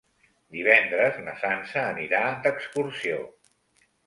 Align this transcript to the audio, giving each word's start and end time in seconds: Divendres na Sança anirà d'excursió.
Divendres 0.53 1.19
na 1.27 1.35
Sança 1.43 1.83
anirà 1.91 2.23
d'excursió. 2.47 3.21